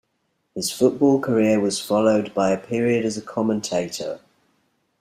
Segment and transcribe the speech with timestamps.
[0.55, 4.19] His football career was followed by a period as a commentator.